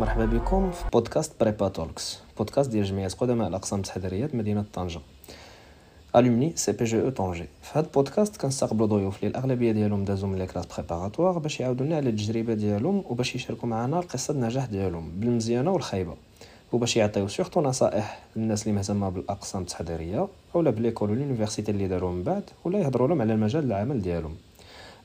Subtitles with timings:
[0.00, 2.18] مرحبا بكم في بودكاست Prépa Talks.
[2.38, 5.00] بودكاست ديال جمعية قدماء الأقسام التحضيريه مدينة طنجة.
[6.16, 7.46] Alumni CPGE Tanger.
[7.62, 11.86] في هذا البودكاست كنستقبلوا ضيوف اللي الاغلبيه ديالهم دازوا من les classes préparatoires باش يعاودوا
[11.86, 16.14] لنا على التجربة ديالهم وباش يشاركوا معنا القصة النجاح ديالهم بالمزيانة والخايبة.
[16.72, 22.22] وباش يعطيو surtout نصائح للناس اللي مهتمة بالأقسام التحضيرية اولا بليكول واليونيفرسيتي اللي داروا من
[22.22, 24.36] بعد ولا يهضروا لهم على المجال العمل ديالهم.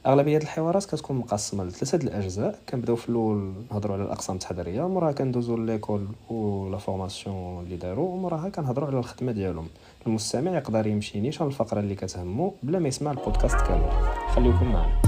[0.06, 2.60] أغلبية الحوارات كتكون مقسمة لثلاثة الأجزاء.
[2.70, 8.10] كنبدأو في الأول نهضروا على الأقسام التحضيرية موراها كندوزو l'école و la formation اللي داروا
[8.10, 9.68] وموراها كنهضروا على الخدمة ديالهم.
[10.08, 13.90] المستمع يقدر يمشي نيشان الفقرة اللي كتهمو بلا ما يسمع البودكاست كامل.
[14.30, 15.02] خليكم معنا.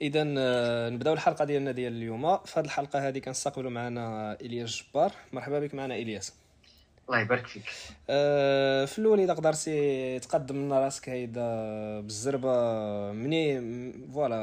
[0.00, 2.36] اذا آه، نبدأو الحلقة ديالنا ديال اليوم.
[2.36, 5.12] في الحلقة هذه كنستقبلوا معنا إلياس جبار.
[5.32, 6.39] مرحبا بك معنا إلياس.
[7.10, 7.62] الله يبارك فيك.
[8.10, 11.40] أه في الأول إذا قدرتي تقدم لنا راسك هيدا
[12.00, 12.52] بالزربة
[13.12, 13.60] مني
[14.12, 14.36] voilà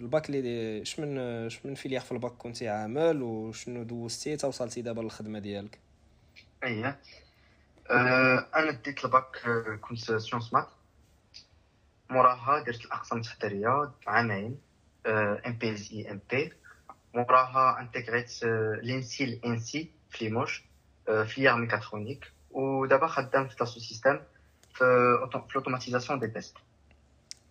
[0.00, 5.00] ال bac اللي شمن شمن filière في الباك كنتي عامل وشنو دوزتي؟ تا وصلتي دابا
[5.00, 5.78] للخدمة ديالك.
[6.64, 6.98] اييه
[7.90, 10.68] أه أنا ديت الباك آه، كنت sciences maths.
[12.10, 14.58] موراها درت الأقسام التحضيرية عامين
[15.06, 16.52] ام بي اس اي ام بي
[17.14, 18.44] موراها intégr يت
[18.82, 20.64] l'ENSIL-ENSCI في Limoges.
[21.26, 24.20] filière mécatronique ودابا خدام في Dassault Systèmes
[24.74, 24.84] في
[25.50, 26.56] l'automatisation des tests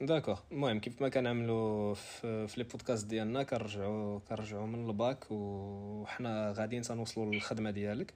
[0.02, 6.54] d'accord المهم كيف ما كنعملوا في, في les podcasts ديالنا كنرجعوا كنرجعوا من الباك وحنا
[6.58, 8.14] غاديين تنوصلوا للخدمه ديالك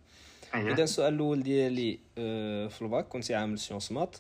[0.56, 2.00] اذا السؤال الأول ديالي
[2.70, 4.18] في الباك كنتي عامل sciences maths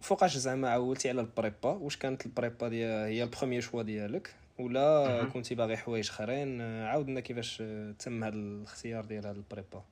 [0.00, 3.82] فوقاش زعما عولتي على ال prépa واش كانت ال prépa ديال هي ال premier choix
[3.82, 7.62] ديالك ولا كنتي باغي حوايج اخرين؟ عاودنا كيفاش
[7.98, 9.84] تم هذا الاختيار ديال هذا ال prépa.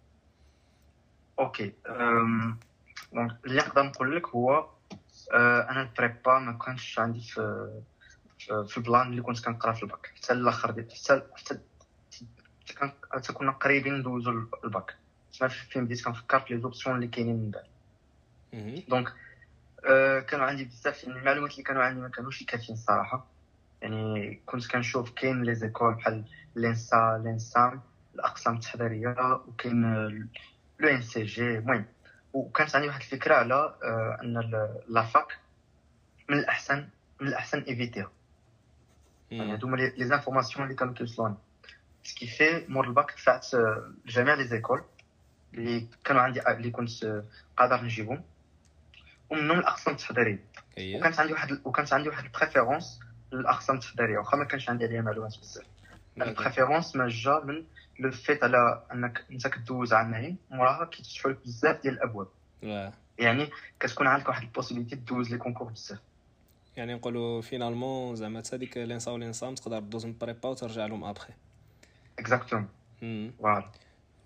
[1.38, 1.72] OK.
[3.12, 4.68] donc اللي نقدر نقول لك هو
[5.32, 7.70] أنا ال prépa ما كانش عندي في
[8.66, 10.12] في ال plan اللي كنت كنقرا في الباك.
[10.16, 11.58] حتى الآخر حتى حتى
[13.12, 14.30] حتى كنا قريبين ندوزو
[14.64, 14.96] الباك.
[15.38, 17.66] تما فين بديت كنفكر في les options اللي كاينين من بعد.
[18.88, 19.12] donc
[20.26, 23.26] كانوا عندي بزاف المعلومات اللي كانوا عندي ما كانوش كافيين الصراحة.
[23.82, 26.24] يعني كنت كنشوف كاين les écoles بحال
[26.56, 27.82] l'ENSA l'ENSAM
[28.14, 29.16] الأقسام التحضيريه
[29.48, 29.82] وكاين
[30.80, 31.84] l'ENCG المهم.
[32.32, 34.50] وكانت عندي واحد الفكرة على آه، أن
[34.88, 35.38] la fac
[36.28, 36.88] من الأحسن
[37.20, 38.10] من الأحسن éviter ها.
[39.30, 41.34] يعني هادو les informations اللي كانوا كيوصلوني.
[42.04, 43.46] ce qui fait مور الباك دفعت
[44.04, 44.82] لجميع les écoles
[45.54, 47.22] اللي كانوا عندي اللي كنت
[47.56, 48.24] قادر نجيبهم.
[49.30, 50.44] ومنهم الأقسام التحضيريه
[50.78, 53.00] وكانت عندي واحد وكانت عندي واحد ال préférence
[53.32, 55.66] للاقسام التحضيريه واخا ما كانش عندي عليها معلومات بزاف.
[56.20, 57.64] ال préférence ما جا من
[57.98, 62.28] le fait على أنك أنت كدوز عامين موراها كيتفتحوا لك بزاف ديال الأبواب.
[63.18, 63.50] يعني
[63.80, 65.98] كتكون عندك واحد ال possibilité دوز les concours بزاف.
[66.76, 71.04] يعني نقولوا finalement زعما حتى ديك l'ENSA و l'ENSAM تقدر دوز من prépa وترجع لهم
[71.04, 71.32] ابخي
[72.18, 72.68] exactement
[73.38, 73.70] voilà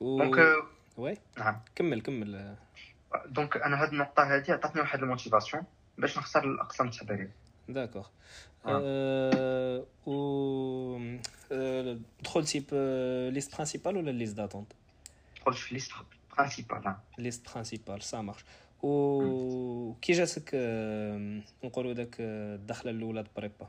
[0.01, 0.57] donc
[0.97, 1.19] oui.
[1.39, 1.61] نعم.
[1.75, 2.57] كمل كمل.
[3.27, 5.63] donc أنا هاد النقطة هادي عطاتني واحد ال motivation
[5.99, 7.31] باش نختار الأقسام التحضيريه
[7.69, 8.07] d'accord
[10.07, 10.99] و
[12.21, 12.65] دخلتي
[13.31, 14.73] liste principale ولا liste d'attente
[15.41, 15.93] دخلت في liste
[16.39, 18.45] principale liste principale ça marche
[18.83, 20.51] و كي جاتك
[21.65, 23.69] نقولوا داك الدخله الاولى prépa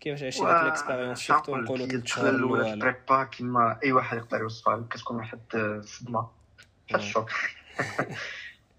[0.00, 4.86] كيفاش عشتي ديك ال expérience شفتو نقولوا الدخله الاولى prépa كيما اي واحد يقدر يوصفها
[4.90, 6.28] كتكون واحد الصدمه
[6.90, 7.30] واحد ال choc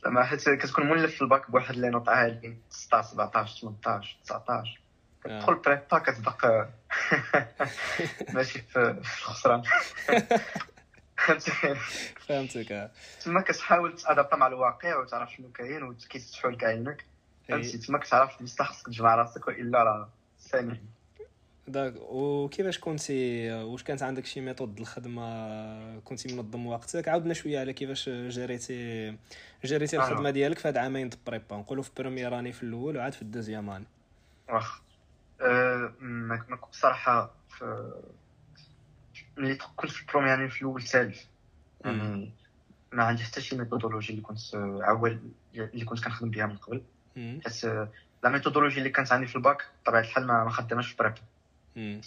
[0.04, 4.82] زعما حيت كتكون مولف في الباك بواحد les notes عالي 16 17 18 19
[5.24, 6.70] كتدخل prépa كتبقى
[8.34, 9.64] ماشي في الخسران.
[12.28, 17.06] فهمتك تما كتحاول ت adapter مع الواقع وتعرف شنو كاين وكيتفتحوا لك عينك
[17.48, 20.78] فهمتي؟ تما كتعرف بصح خصك تجمع راسك وإلا راه سامح
[21.70, 27.74] داك وكيفاش كنتي واش كانت عندك شي méthode الخدمة كنتي منظم وقتك؟ عاودنا شوية على
[27.74, 29.18] كيفاش جريتي
[29.64, 33.14] جريتي الخدمة ديالك في هاد عامين د prépa نقولوا في première année في الأول وعاد
[33.14, 33.86] في ال deuxième année
[34.50, 34.82] واخ
[35.42, 35.94] أه
[36.72, 37.32] بصراحة
[39.38, 41.28] ملي كنت في ال première année في الأول سالف.
[41.86, 42.32] يعني
[42.92, 44.40] ما عندي حتى شي méthodologie اللي كنت
[44.82, 45.20] عول
[45.56, 46.82] اللي كنت كنخدم بها من قبل.
[47.16, 47.66] حيت
[48.24, 51.16] la méthodologie اللي كانت عندي في الباك بطبيعة الحال ما خداماش في prépa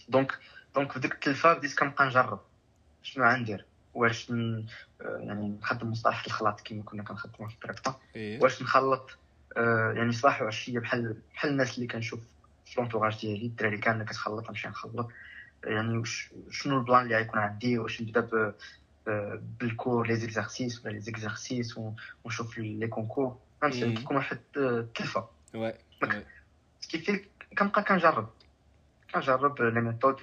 [0.08, 0.38] donc
[0.74, 2.40] donc في ديك التلفه بديت كنبقى نجرب
[3.02, 3.64] شنو غندير
[3.94, 4.66] واش ن...
[5.00, 8.42] يعني نخدم مصطلح الخلاط كما كنا كنخدموا في الطريقة إيه.
[8.42, 9.10] واش نخلط
[9.56, 12.20] آه يعني صباح وعشية بحال بحال الناس اللي كنشوف
[12.66, 15.08] في l'entourage ديالي الدراري كامله كتخلط نمشي نخلط.
[15.64, 16.30] يعني وش...
[16.50, 18.54] شنو ال plan اللي غيكون عندي؟ واش نبدا ب
[19.08, 21.78] آه، بال cours les exercices ولا les exercices
[22.24, 23.36] ونشوف les concours.
[23.60, 23.94] فهمت مم.
[23.94, 25.74] كيكون واحد آه، تلفه oui
[26.88, 27.24] كيفي
[27.58, 28.28] كنبقى كنجرب.
[29.14, 30.16] كنجرب les méthodes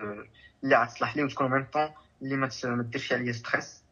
[0.64, 1.90] اللي عتصلح لي وتكون même temps
[2.22, 3.84] اللي ما ديرش عليا stress.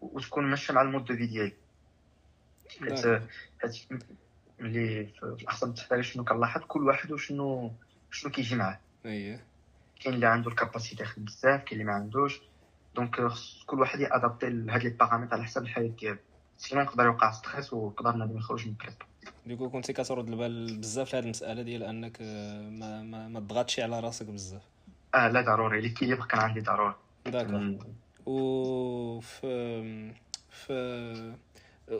[0.00, 1.52] وتكون ماشيه مع ال mode de vie ديالي
[3.62, 3.88] حيت
[4.60, 7.72] ملي في في الأقسام التحضيرية شنو كنلاحظ كل واحد وشنو
[8.10, 8.80] شنو كيجي معاه.
[9.06, 9.44] أيه.
[10.00, 12.40] كاين اللي عنده ال capacité يخدم بزاف كاين اللي ما عندوش.
[12.94, 13.16] donc
[13.66, 16.18] كل واحد ي adapter لهاد les paramètres على حسب الحياة ديالو.
[16.58, 18.94] sinon يقدر يوقع stress ويقدر نادم يخرج من الكريب
[19.46, 23.80] du coup كنتي كترد البال بزاف لهاد المسألة ديال أنك آه، ما ما, ما تضغطش
[23.80, 24.62] على راسك بزاف.
[25.14, 25.80] آه لا ضروري.
[25.80, 26.94] l'équilibre كان عندي ضروري.
[27.26, 27.76] d'accord.
[28.26, 30.12] و في
[30.50, 31.34] في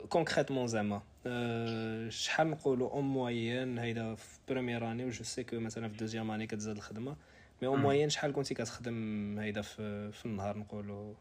[0.08, 5.58] concrètement زعما آه، شحال نقولوا en moyenne هيدا في première année و je sais que
[5.58, 7.16] مثلا في deuxième année كتزاد الخدمة
[7.62, 7.82] mais en.
[7.82, 11.14] moyenne شحال كنتي كتخدم هيدا في في النهار نقولوا؟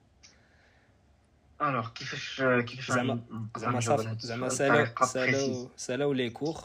[1.69, 3.19] alors كيفاش كيفاش زعما
[3.57, 5.69] زعما صافي زعما سالاو سالاو.
[5.77, 6.55] سالاو les cours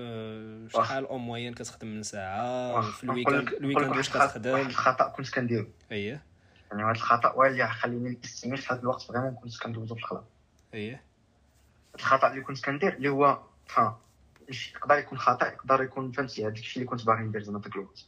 [0.00, 4.50] آه، شحال en moyenne كتخدم من ساعه في ال week-end ال week-end واحد واش كتخدم
[4.52, 6.22] واحد الخطا كنت كنديرو اييه
[6.70, 10.22] يعني هذا الخطا هو اللي خليني ن estimer شحال الوقت vraiment كنت كندوزو في الخلا
[10.74, 11.02] اييه
[11.94, 13.40] الخطا اللي كنت كندير اللي هو
[13.76, 13.98] ها
[14.48, 17.74] ماشي يقدر يكون خطا يقدر يكون فهمتي هذاك الشيء اللي كنت باغي ندير زعما داك
[17.76, 18.04] الوقت.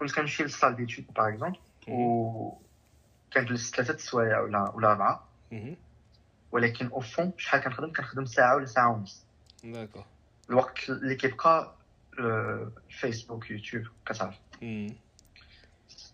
[0.00, 1.58] كنت كنمشي لل salle d'étude par exemple
[1.88, 2.50] مم.
[3.32, 5.28] و كنجلس ثلاثة السوايع ولا ولا اربعه.
[6.52, 9.24] ولكن au fond شحال كنخدم كنخدم ساعة ولا ساعة ونص.
[10.50, 11.74] الوقت اللي كيبقى
[12.18, 14.34] آه، فيسبوك يوتيوب كتعرف.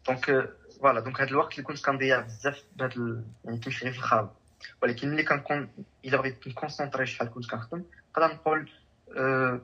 [0.07, 0.49] donc آه،
[0.81, 3.25] voilà donc هذا الوقت اللي كنت كنضيع بزاف بهذا ال...
[3.45, 4.31] يعني كيمشي غير في الخراب.
[4.83, 5.71] ولكن ملي كنكون
[6.05, 8.71] إلا بغيت ن concentrer شحال كنت كنخدم نقدر نقول
[9.17, 9.61] آه،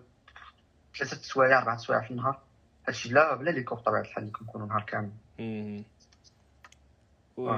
[0.99, 2.41] ثلاثة سوايع أربعة سوايع في النهار.
[2.89, 5.11] هادشي لا بلا les cours بطبيعه الحال اللي كنكونوا نهار كامل.
[7.37, 7.49] و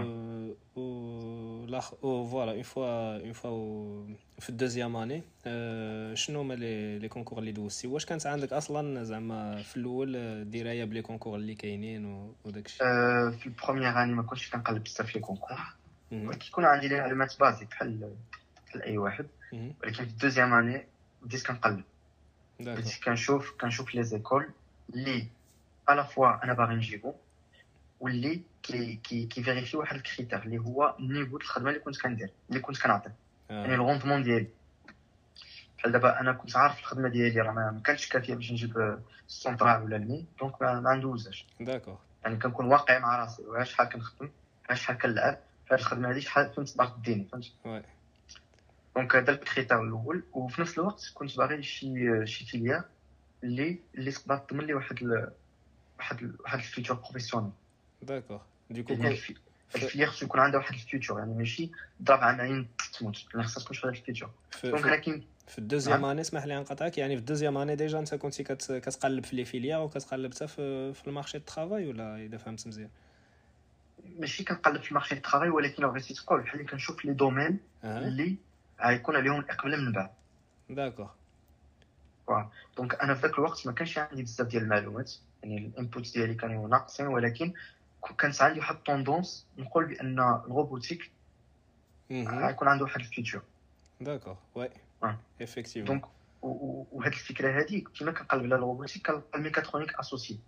[0.77, 4.05] و لا و voilà enfin enfin
[4.39, 8.53] في ال deuxième année آه، شنو هما les les concours اللي دوزتي؟ واش كانت عندك
[8.53, 10.13] أصلا زعما في الأول
[10.51, 14.23] دراية ب les concours اللي كاينين و- وداك الشيء آه، في ال première année ما
[14.23, 15.57] كنتش كنقلب بزاف les concours.
[16.13, 18.15] كيكون عندي les معلومات basiques بحال
[18.67, 19.27] بحال أي واحد.
[19.53, 20.87] ولكن في ال deuxième année
[21.23, 21.83] بديت كنقلب.
[22.61, 24.47] بديت كنشوف كنشوف les écoles
[24.95, 25.27] اللي
[25.89, 27.13] à la fois أنا باغي نجيبو
[28.01, 32.01] واللي كي كي كي vérifier واحد ال critère اللي هو ال niveau الخدمة اللي كنت
[32.01, 33.11] كندير اللي كنت كنعطي.
[33.51, 33.75] يعني آه.
[33.75, 34.49] ال rendement ديالي.
[35.79, 38.99] بحال دابا أنا كنت عارف الخدمة ديالي راه ما كانتش كافية باش نجيب
[39.29, 43.65] السونترال ولا ال Mines donc ما ما ندوزهاش d'accord يعني كنكون واقعي مع راسي وها
[43.65, 44.31] شحال كنخدم
[44.71, 45.39] ها شحال كنلعب
[45.71, 47.83] هاد الخدمة هادي شحال فهمت تقدر تديني فهمت؟ oui.
[48.97, 50.23] donc هذا ال critère الأول.
[50.33, 52.85] وفي نفس الوقت كنت باغي شي شي filière
[53.45, 55.33] اللي اللي تقدر تضمن لي واحد ال...
[55.99, 56.37] واحد ال...
[56.41, 57.51] واحد ال futur professionnel.
[58.07, 58.41] d'accord
[58.71, 59.35] du coup كون ال fi-
[59.75, 61.71] ال filière خصو يكون عندها واحد ال futur يعني ماشي
[62.03, 62.69] ضرب عامين
[62.99, 66.45] تموت يعني خصها تكون ال futur في, donc أنا كاين في ال deuxième année اسمح
[66.45, 69.79] لي نقطعك يعني في ال deuxième année déjà انت كنتي كت كتقلب في les filières
[69.81, 72.89] وكتقلب حتى في في ال marché ال travail ولا اذا فهمت مزيان
[74.19, 77.13] ماشي كنقلب في ال marché ال travail ولكن لو بغيتي تقول بحال اللي كنشوف les
[77.13, 77.59] domaines
[78.09, 78.37] اللي
[78.85, 80.11] غيكون عليهم الاقبال من بعد
[80.71, 81.11] d'accord
[82.77, 85.13] donc أنا في ذاك الوقت ما كانش عندي بزاف ديال المعلومات
[85.43, 87.53] يعني ال inputs ديالي كانوا ناقصين ولكن
[88.09, 91.11] ك- كانت عندي واحد ال tendance نقول بأن ال robotique.
[92.11, 93.43] غيكون عنده واحد ال futur.
[94.01, 94.69] d'accord oui
[95.03, 95.19] آه.
[95.43, 96.05] effectivement donc
[96.43, 100.39] وهاد الفكرة هادي كيما كنقلب على ال robotique كنلقى ال mécatronique aussi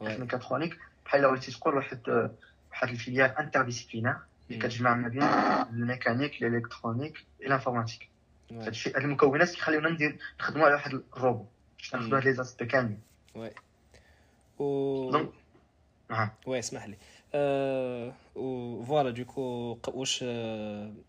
[0.00, 2.30] oui ال mécatronique بحال لو بغيتي تقول واحد
[2.70, 4.16] واحد ال filière interdisciplinaire
[4.50, 8.08] اللي كتجمع ما بين ال mécanique ال électronique ال informatique
[8.50, 11.44] oui هادشي هاد المكونات كيخليونا ندير نخدموا على واحد الروبو
[11.78, 11.94] باش.
[11.94, 13.00] ناخذوا هاد les aspects كاملين
[14.58, 15.22] و
[16.10, 16.96] نعم oui اسمح لي
[17.34, 18.12] أه
[18.86, 20.24] voilà du coup واش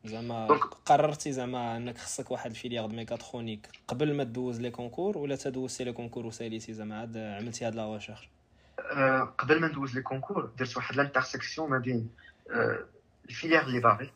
[0.05, 0.47] زعما
[0.85, 5.35] قررتي زعما انك خصك واحد ال filière de mécatronique قبل ما دوز les concours ولا
[5.35, 8.29] تدوزتي les concours وساليتي زعما عاد عملتي هاد la recherche
[8.79, 12.09] آه، قبل ما ندوز les concours درت واحد l'intersection ما بين
[12.51, 12.79] آه،
[13.29, 14.11] ال filière اللي باغي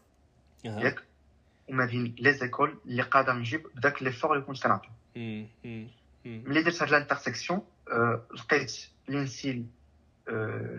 [0.66, 1.04] ياك
[1.70, 4.90] وما بين les écoles اللي قادر نجيب بداك l'effort اللي كنت كنعطي.
[6.26, 7.62] ملي درت هاد l'intersection
[8.34, 8.74] لقيت
[9.08, 9.66] l'ENSIL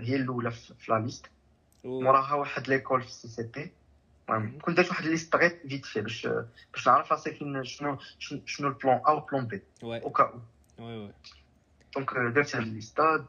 [0.01, 1.27] هي الأولى في في la liste.
[1.85, 3.73] و- موراها واحد l'école في ال CCP.
[4.29, 6.29] المهم كنت درت واحد liste غير vite fait باش
[6.73, 9.63] باش نعرف راسي فين شنو شنو- ال plan A و plan B.
[9.83, 10.23] au cas
[10.79, 10.85] أو.
[10.85, 11.13] oui oui.
[11.95, 13.27] donc درت هاد la liste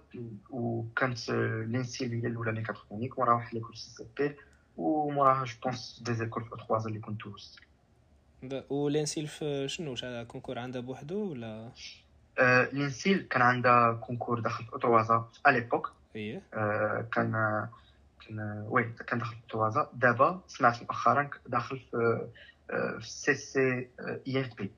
[0.49, 1.29] وكانت
[1.67, 4.35] l'ENSIL هي الأولى mécatronique وراها واحد l'école CCP
[4.77, 7.59] وموراها je pense des écoles في Troyes اللي كنت دوزت
[8.69, 11.71] و l'ENSIL في شنو؟ هذا concours عندها بوحدو ولا؟
[12.39, 16.41] آه، l'ENSIL كان عندها concours داخل في Troyes à l'époque et.
[16.53, 17.31] آه، كان
[18.27, 22.27] كان oui كندخل في الطوازه دابا سمعت مؤخرا داخل في
[22.67, 23.87] في السي سي
[24.27, 24.71] اي اف بي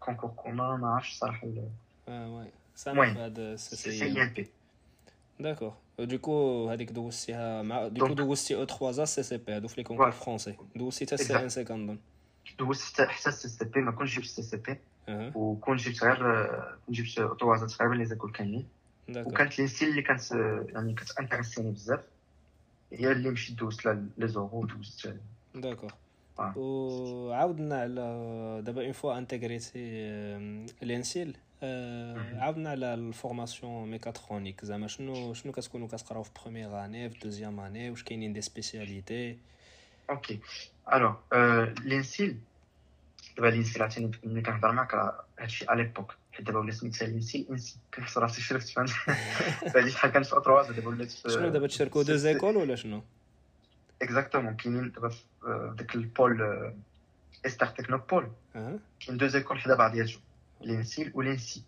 [0.00, 1.48] كونكور كوما ما عرفتش صراحة
[2.08, 4.48] آه وي سامع هذا السي سي اي اف بي
[5.40, 9.84] داكوغ دوكو هذيك دوزتيها مع دوكو دوزتي أو 3 سي سي بي هادو في لي
[9.84, 11.98] كونكور فرونسي دوزتي حتى سي ان سي كنظن
[12.58, 14.78] دوزت حتى السي سي بي ما كنتش جبت السي سي بي
[15.34, 16.46] وكون جبت غير
[16.86, 18.32] كون جبت اوتوازا تقريبا لي زيكول
[19.08, 20.30] وكانت لينسي اللي كانت
[20.68, 22.00] يعني كتانتريسيني بزاف.
[22.92, 23.86] هي اللي مشيت دوزت
[24.18, 25.16] les oraux ودوزت
[25.54, 25.90] d'accord
[26.56, 29.78] وعاودنا على دابا une fois intégré تي
[30.82, 31.36] l'ENSIL
[32.38, 37.60] عاودنا على ال formation mécatronique زعما شنو شنو كتكونوا كتقراو في première année في deuxième
[37.60, 39.38] année واش كاينين des spécialités
[40.10, 40.40] OK
[40.92, 41.14] alors
[41.84, 42.38] l'ENSIL
[43.36, 48.18] دابا l'ENSIL عرفتي ملي كنهضر معاك هادشي على l'époque حيت دابا ولا سميتها l'ENSIL-ENSCI كنحس
[48.18, 48.90] راسي شرفت فهمت؟
[49.76, 53.02] هادي شحال كانت في اترواز دابا ولات شنو دابا تشاركوا دو زيكول ولا شنو؟
[54.02, 55.22] اكزاكتومون كاينين دابا في
[55.78, 56.72] داك البول
[57.46, 58.28] إستار تكنوبول.
[59.00, 60.20] كاين دو زيكول حدا بعضياتهم
[60.60, 61.62] لينسيل ولينسي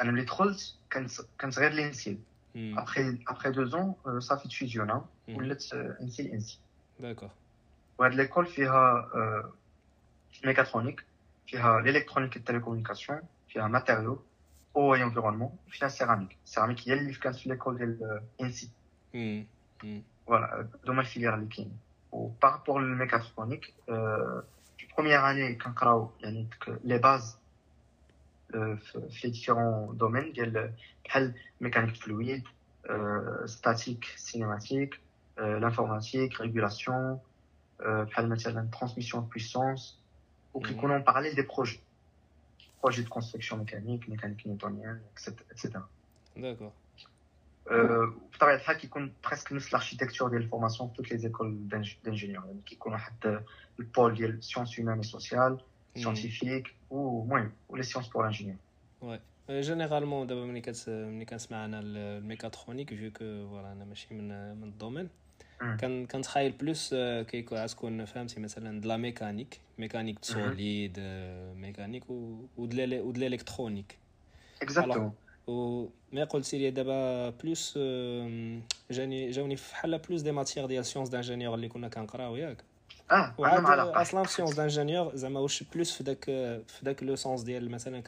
[0.00, 0.74] أنا ملي دخلت
[1.38, 2.18] كانت غير لينسيل
[2.56, 6.58] ابخي ابخي دو زون صافي تفيزيونا ولات انسيل انسي
[7.00, 7.28] داكوغ
[7.98, 9.10] وهاد ليكول فيها
[10.44, 11.04] ميكاترونيك.
[11.48, 14.22] فيها ال électronique ال télécommunication فيها matériaux
[14.76, 18.70] eau et environnement فيها céramique céramique هي اللي كانت في l'école ديال ENSCI
[20.26, 21.78] voilà هادوما ال filières اللي كاينين
[22.12, 23.74] و par rapport لل mécatronique
[24.78, 26.48] في première année كنقراو يعني
[26.84, 27.36] les bases
[28.48, 30.72] في les différents domaines ديال
[31.04, 32.42] بحال mécanique fluide
[33.44, 35.00] statique cinématique
[35.38, 37.18] l'informatique, régulation,
[37.80, 39.98] بحال مثلا transmission de puissance
[40.54, 41.80] وكيكونوا en parallèle des projets
[42.80, 45.00] projets de construction mécanique mécanique newtonienne
[45.52, 45.78] etc
[46.36, 46.72] d'accord
[48.34, 51.68] بطبيعه الحال كيكون presque نفس ال architecture ديال ال formation في toutes les écoles
[52.04, 53.42] d'ingénieurs يعني كيكون واحد
[53.80, 55.60] ال pôle ديال sciences humaines sociales
[55.96, 58.56] scientifiques ومهم و les sciences pour l'ingénieur
[59.02, 64.14] oui généralement دابا ملي كت ملي كنسمع أنا ال mécatronique je que voilà أنا ماشي
[64.14, 65.08] من من ال domaine
[65.60, 66.94] كان كنتخايل بلوس
[67.28, 70.98] كيكون تكون فهمتي مثلا د لا ميكانيك ميكانيك سوليد
[71.56, 72.04] ميكانيك
[72.56, 72.74] ود
[73.16, 73.98] الالكترونيك
[74.62, 75.12] اكزاكتومون
[75.46, 77.78] و مي قلتي لي دابا بلوس
[78.90, 82.64] جاني جاوني فحال بلوس دي ماتيير ديال سيونس دانجينيور اللي كنا كنقراو ياك.
[83.10, 86.24] آه وعاد أصلا في سيونس دانجينيور زعما واش بلوس في داك
[86.66, 88.00] في داك لو سونس ديال مثلا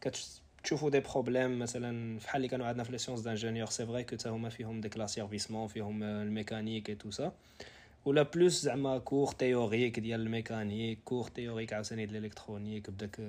[0.00, 4.04] كت كتشوفوا دي بروبليم مثلا فحال اللي كانوا عندنا في لي سيونس دانجينيور سي فري
[4.04, 7.32] كو حتى هما فيهم ديك لا سيرفيسمون فيهم الميكانيك اي تو سا
[8.04, 13.20] ولا plus زعما cours théorique ديال ال mécanique cours théorique عاوتاني ديال ال électronique بداك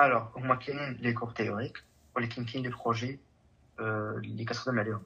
[0.00, 1.82] alors هما كاينين les cours théoriques
[2.16, 3.18] ولكن كاين les projets
[3.80, 5.02] اللي كتخدم عليهم.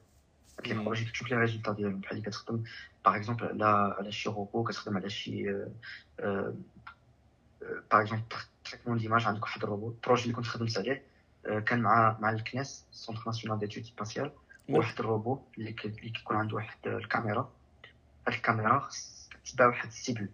[0.65, 1.99] les projets كتشوف les résultats ديالهم.
[1.99, 2.63] بحال اللي كتخدم
[3.05, 5.43] par exemple على على شي روبو كتخدم على شي
[7.91, 8.25] par exemple
[8.65, 11.14] traitement d'images عندك واحد ال robot ال projet اللي كنت خدمت عليه.
[11.65, 14.31] كان مع مع ال CNES centre national d'études spatiales
[14.69, 17.49] واحد الروبو اللي كيكون عنده واحد الكاميرا.
[18.27, 18.89] هاد الكاميرا
[19.45, 20.29] كتبع واحد ال cible.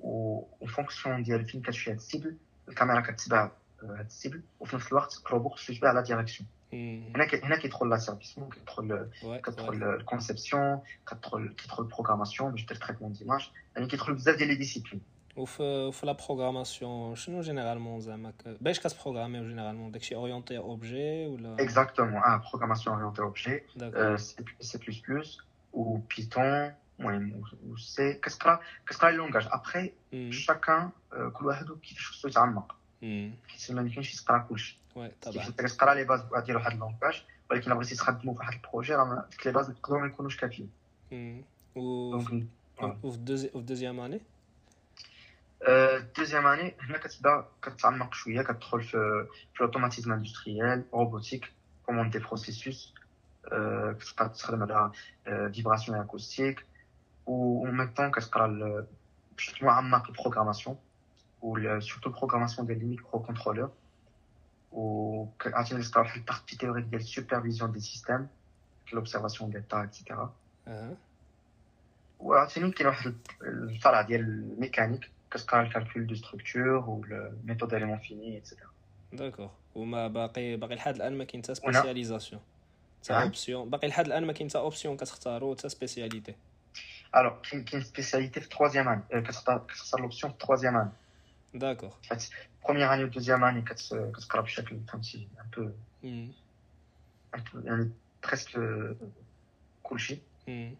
[0.00, 2.36] en fonction ديال فين كتمشي هاد ال cible
[2.68, 3.50] الكاميرا كتبع
[3.82, 4.42] هاد ال cible.
[4.60, 9.10] وفي نفس الوقت الروبو خصو يتبع la direction هنا هنا كيدخل l'asservissement كيدخل
[9.42, 14.48] كتدخل ال conception كتدخل كيدخل ال programmation باش دير traitement d'images يعني كيدخل بزاف ديال
[14.48, 15.00] les disciplines
[15.40, 21.26] وفي في la programmation شنو généralement زعما باش كت programmer يو généralement داكشي orienté objet
[21.26, 25.38] ولا exactement آه programmation orientée objet C++
[25.72, 27.42] و Python المهم
[27.76, 29.92] سي كتقرا كتقرا ال langage après
[30.30, 30.90] chacun
[31.32, 32.74] كل واحد كيفاش خصو يتعمق
[33.48, 37.22] حيت ما يمكنش تقرا كلشي oui طبعا انت كتقرا les bases ديال واحد ال langage
[37.50, 40.70] ولكن بغيتي تخدمو في واحد ال projet راه ديك les bases يقدروا ما يكونوش كافيين
[41.76, 42.18] و
[43.10, 44.20] في ال deuxième année
[46.16, 51.52] deuxième année هنا كتبدا كتعمق شوية كتدخل في في ال automatisme industriel robotique
[51.86, 52.94] commande des processus
[54.00, 54.90] كتبقى تستخدم على
[55.52, 56.66] vibration acoustique
[57.26, 58.86] en même temps كتقرأ
[59.36, 60.76] بشكل معمق ال programmation
[61.42, 63.72] و surtout ال programmation ديال les microcontrôleurs
[64.72, 68.28] و عاوتاني كتقرا واحد ال partie théorique ديال ال supervision des systèmes
[68.92, 70.34] l'observation d'état etc
[72.20, 75.10] وعاوتاني كاين واحد الفرع ديال الميكانيك.
[75.30, 78.70] كتقرا ال calcul de structures و ال méthode éléments finis etc
[79.12, 82.40] d'accord وما باقي باقي لحد الان ما كاين حتى spécialisation
[83.04, 86.34] حتى option باقي لحد الان ما كاين حتى option كتختارو حتى spécialité
[87.16, 90.90] alors كاين كاين spécialité في troisième année كتختار كتختار l'option في troisième année
[91.54, 92.30] d'accord حيت
[92.64, 95.70] première année و deuxième année كتقرا بشكل فهمتي un peu
[97.64, 97.90] يعني
[98.26, 98.60] presque
[99.82, 100.18] كلشي
[100.48, 100.74] مم.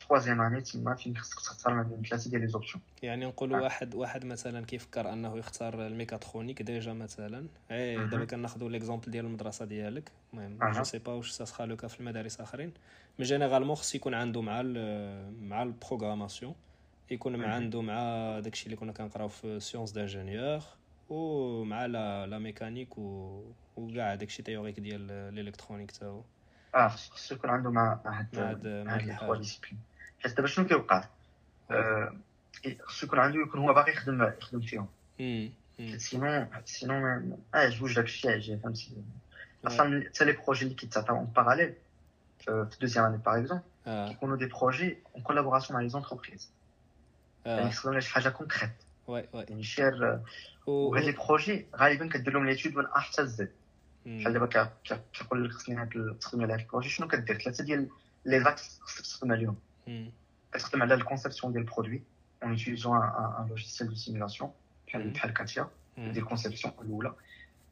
[0.00, 3.62] troisième année تما فين خصك تختار ما بين ثلاثة ديال les options يعني نقولوا آه.
[3.62, 7.96] واحد واحد مثلا كيفكر أنه يختار ال mécatronique déjà مثلا اي.
[8.06, 10.72] دابا كناخذوا l'exemple ديال المدرسة ديالك المهم.
[10.72, 12.72] je sais pas واش ça sera le cas في المدارس آخرين
[13.18, 16.54] mais généralement خص يكون عنده مع ال مع ال programmation
[17.10, 17.54] يكون مع.
[17.54, 20.60] عنده مع داكشي اللي كنا كنقراو في sciences d'ingénieur
[21.08, 23.42] ومع la la mécanique و
[23.76, 26.22] وكاع داكشي théorique ديال ال électronique تا هو
[26.74, 29.10] آه خص خصو يكون عنده مع مع هاد مع هاد- مع مع هاد هاد لي
[29.12, 29.24] الحاجة.
[29.24, 29.78] trois disciplines
[30.22, 31.04] حيت دابا شنو كيوقع؟
[31.70, 32.16] آه،
[32.82, 34.88] خصو يكون عنده يكون هو باغي يخدم يخدم فيهم.
[35.20, 35.50] مم.
[35.78, 35.98] مم.
[35.98, 38.96] sinon sinon ما ما يعجبوش داك الشيء عجيه فهمتي؟
[39.66, 41.74] أصلا حتى les projets اللي كيتعطاو en parallèle
[42.38, 44.08] في deuxième année par exemple آه.
[44.08, 46.50] كيكونوا des projets en collaboration مع les entreprises
[47.46, 48.70] يعني آه خصهم شي حاجة concrète
[49.06, 49.44] oui oui.
[49.48, 50.20] يعني شير
[50.66, 53.52] و- وهاد les projets غالبا كدير لهم l'étude من A حتى Z مم.
[54.08, 56.88] بحال دابا كا- كا- كيقول لك خصني هاد ال- تخدم على هاد ال projet.
[56.88, 57.88] شنو كدير؟ ثلاثة ديال
[58.24, 60.10] les axes خصك تخدم عليهم مم.
[60.52, 62.02] كتخدم على ال conception ديال ال produit.
[62.42, 64.52] en utilisant un logiciel de simulation
[64.86, 65.12] بحال مم.
[65.12, 66.12] بحال كاتيا مم.
[66.12, 67.14] ديال ال conception الأولى.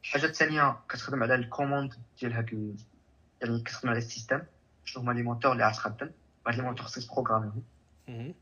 [0.04, 2.76] الحاجة الثانية كتخدم على ال commande ديال هاد ال...
[3.42, 4.42] يعني كتخدم على ال système.
[4.84, 6.10] شنو هما les moteurs اللي غتخدم
[6.46, 7.62] هاد les moteurs خصك ت programmer هم.
[8.08, 8.34] مم.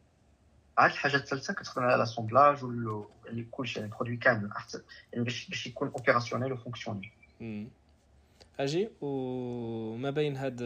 [0.78, 3.78] عاد الحاجة الثالثة كتخدم على l'assemblage وال يعني كلشي.
[3.80, 4.52] يعني ال produit كامل.
[4.52, 4.78] حتى
[5.12, 7.10] يعني باش باش يكون opérationnel و fonctionnel
[7.40, 7.68] مم.
[8.61, 10.62] أجي؟ وما بين هاد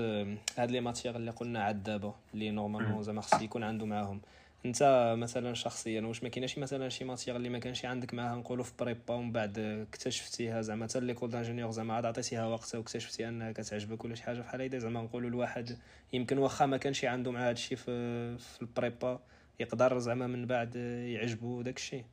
[0.59, 3.03] هاد les matières اللي قلنا عاد دابا اللي normalement.
[3.03, 4.21] زعما خص يكون عنده معاهم.
[4.67, 8.65] انت مثلا شخصيا واش ما كايناش مثلا شي matière اللي ما كانش عندك معاها نقولوا
[8.65, 13.53] في prépa ومن بعد اكتشفتيها زعما حتى l'école d'ingénieur زعما عاد عطيتيها وقتها واكتشفتي أنها
[13.53, 15.79] كتعجبك ولا شي حاجة بحال هيدا زعما نقولوا الواحد
[16.13, 19.21] يمكن واخا ما كانش عنده مع هادشي في في ال prépa
[19.61, 22.05] يقدر زعما من بعد يعجبو داكشي.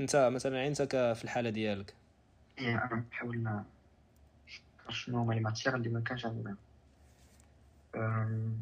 [0.00, 0.82] انت مثلا انت
[1.16, 1.94] في الحالة ديالك.
[2.60, 3.64] نحاول ن-
[4.90, 6.58] شنو هما les matières اللي ما كانش عندي معاهم
[7.94, 8.60] أم،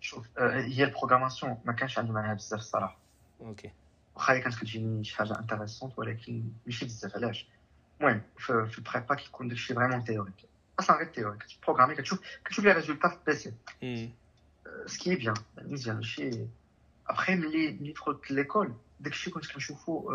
[0.00, 2.98] شوف آه، هي ال programmation ما كانش عندي معاها بزاف الصراحه
[3.40, 3.70] OK
[4.14, 7.48] واخا هي كانت كتجيني شي حاجة intéressante ولكن ماشي بزاف علاش
[8.00, 10.34] المهم في, في ال prépa كيكون داكشي vraiment théorique
[10.80, 14.10] أصلا غير théorique كت programmer كتشوف كتشوف les résultats في ال PC مم.
[14.86, 16.30] ce qui est bien مزيان ماشي
[17.06, 20.10] ابخي ملي ملي دخلت l'école داكشي كنت كنشوفو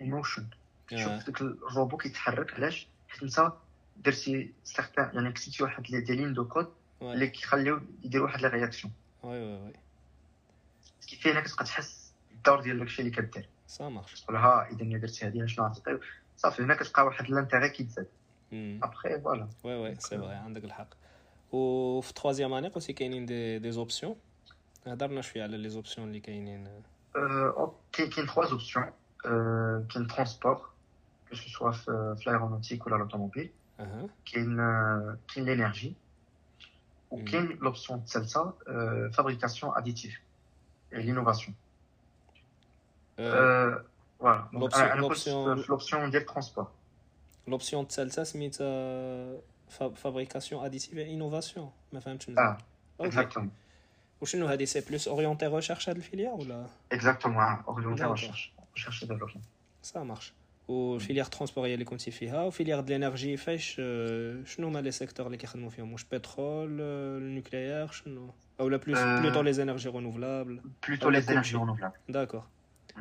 [0.00, 0.46] ايموشن
[0.92, 0.96] آه.
[0.96, 3.52] شوف داك الروبو كيتحرك علاش؟ حيت انت
[3.96, 6.68] درتي certain يعني كتبتي واحد les des lignes de code.
[7.02, 9.72] اللي كيخليو يديروا واحد la réaction oui oui oui
[11.06, 13.48] كيف هنا كتبقى تحس بالدور ديال داكشي اللي كدير.
[13.66, 15.98] ça marche تقول ها إذا ملي درتي هذه شنو غتعطي
[16.36, 18.06] صافي هنا كتلقى واحد l'intérêt كيتزاد.
[18.52, 20.88] après voilà oui oui c'est vrai عندك الحق.
[21.52, 24.16] وفي troisième année قلتي كاينين des des options
[24.86, 26.82] هضرنا شوية على les options اللي كاينين
[27.56, 28.84] OK كاين trois options
[29.88, 30.54] كاين transport
[31.28, 34.56] que ce soit في في ال aéronautique ولا l'automobile أها كاين
[35.34, 35.94] كاين l'énergie
[37.10, 38.52] وكاين l'option الثالثه
[39.12, 40.20] fabrication additive
[40.92, 41.54] l'innovation
[43.18, 43.84] آه،
[44.18, 46.68] voilà L'option- أنا قلت l'option- في l'option ديال transport
[47.48, 49.40] l'option الثالثه سميتها
[49.94, 52.58] fabrication additive innovation ما فهمتش مزيان آه
[53.00, 53.50] OK exactement
[54.20, 58.10] وشنو هادي c'est plus orienté recherche هاد ال filière ولا exactement orienté D'accord.
[58.10, 59.42] ريشيرش ريشيرش ديفلوبمون
[59.82, 60.32] سا مارش
[60.68, 64.78] وفيليير ترونسبور هي اللي كنتي فيها و filière د ال énergie فاش آه، شنو هما
[64.78, 69.20] les secteurs اللي كيخدموا فيهم واش بترول آه، ال nucléaire شنو اولا plus آه.
[69.20, 72.42] plutôt les énergies renouvelables plutôt les énergies renouvelables d'accord
[72.98, 73.00] Mm.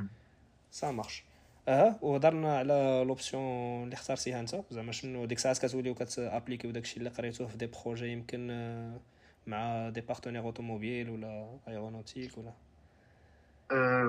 [0.71, 1.23] ça marche
[1.67, 6.71] أها وهضرنا على l'option اللي اختارتيها انت زعما شنو ديك الساعات كتوليو كت appliquer و
[6.71, 8.99] داكشي اللي قريتوه في des projets يمكن آه،
[9.47, 12.53] مع des partenaires automobile ولا aéronautique ولا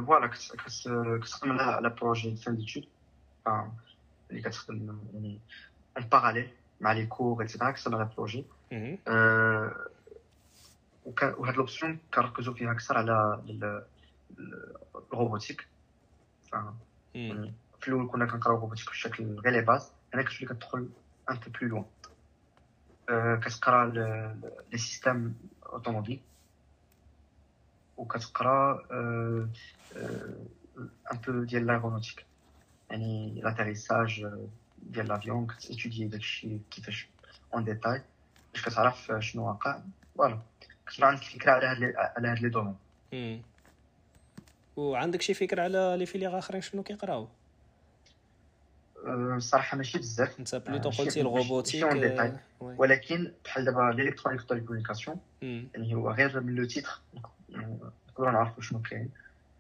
[0.07, 2.89] voilà كتخدم على على projet fin d'études
[4.31, 5.41] اللي كتخدم يعني
[5.99, 8.99] en parallèle مع les cours et cetera كتخدم على projet مهم.
[11.39, 13.85] وهاد l'option كنركزو فيها أكثر على ال-
[14.31, 14.77] ال-
[15.13, 15.69] ال robotique
[16.53, 16.75] ف- مم.
[17.15, 20.91] يعني في الأول كنا كنقراو robotique بشكل غير les bases هنا كتولي كتدخل
[21.31, 21.85] un peu plus loin
[23.45, 23.87] كتقرا
[24.73, 26.21] les systèmes automobiles
[27.97, 28.87] وكتقرا
[29.93, 32.27] un peu ديال l'aéronautique
[32.91, 34.27] يعني l'atterrissage
[34.83, 37.09] ديال l'avion كت étudier داكشي كيفاش
[37.55, 38.03] en détail
[38.53, 39.81] باش كتعرف شنو واقع
[40.17, 40.39] voilà
[40.87, 42.77] كتبقى عندك فكره على هاد على هاد les domaines.
[44.77, 47.29] وعندك شي فكرة على les filières آخرين شنو كيقراو؟
[49.07, 51.85] الصراحه ماشي بزاف انت plutôt قلتي ال robotique.
[52.61, 55.17] ولكن بحال دابا ال électronique télécommunication.
[55.43, 57.01] يعني هو غير من le titre
[57.51, 59.11] نقدروا نعرفوا شنو كاين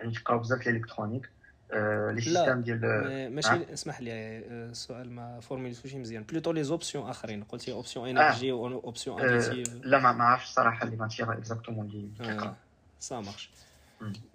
[0.01, 1.29] يعني تقراو بزاف ال électronique
[1.73, 3.73] les la système ديال ما- ماشي.
[3.73, 6.23] اسمح لي السؤال ما formulé توش مزيان.
[6.23, 7.45] plutôt les options آخرين.
[7.45, 12.57] قلتي option énergie option additive لا ما عرفتش الصراحه les matières exactement اللي كيقرا
[13.01, 13.51] ça marche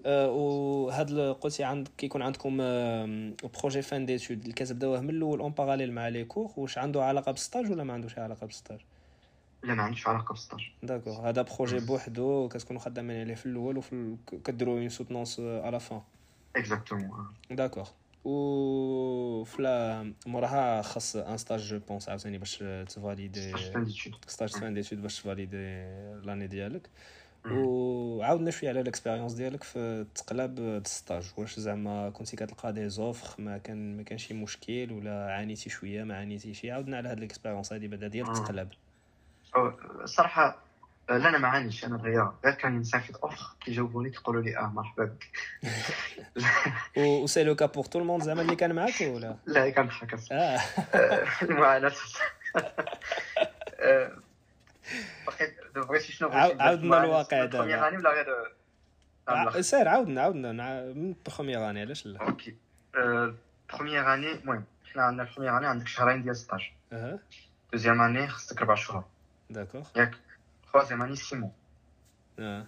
[0.06, 2.58] آه، وهاد ال- قلتي عندك كيكون عندكم
[3.60, 7.32] projet fin d'études اللي كتبداوه من الأول en parallèle مع les cours واش عنده علاقة
[7.32, 8.80] بال stage ولا ما عندوش علاقة بال stage
[9.64, 13.78] لا ما عنديش علاقة بال stage d'accord هذا projet بوحدو كتكونوا خدامين عليه في الأول
[13.78, 14.16] وفي.
[14.46, 16.02] كديروا on s'entend على فان
[16.56, 17.90] exactement d'accord
[18.26, 24.50] و فلا موراها خاص un stage je pense عاوتاني باش تفاليدي stage fin d'études stage
[24.50, 25.58] fin d'études باش تفاليدي
[26.26, 26.90] l'année ديالك.
[27.52, 31.24] وعاودنا شوية على ال expérience ديالك في التقلاب ال stage.
[31.38, 36.04] واش زعما كنتي كتلقى des offres ما كان ما كان شي مشكل ولا عانيتي شوية
[36.04, 38.32] ما عانيتي شي؟ عاودنا على هاد ال expérience هادي بعدا ديال آه.
[38.32, 38.70] التقلاب
[40.04, 40.58] الصراحه
[41.10, 44.68] آه، لا أنا ما عانيش أنا غير غير كان مسافه offre كيجاوبوني كيقولوا لي آه
[44.68, 45.28] مرحبا بك.
[47.24, 50.14] و c'est le cas pour tout le monde زعما اللي كان معاك ولا؟ لا كنضحك
[50.32, 50.60] آه.
[51.42, 51.92] المعاناة.
[55.76, 57.60] بغيتي شنو بغيتي عاودنا الواقع دابا.
[57.60, 58.54] ولا غير؟
[59.30, 60.84] الآخر؟ سير عاودنا عاودنا.
[60.94, 62.56] من première année علاش لا؟ OK.
[63.74, 66.72] première année المهم حنا عندنا ال première année عندك شهرين ديال stage.
[66.94, 67.20] أها.
[67.72, 69.04] deuxième année خصك ربع شهور.
[69.50, 69.88] d'accord.
[69.96, 70.16] ياك.
[70.64, 71.52] troisième année six mois.
[72.40, 72.68] أه.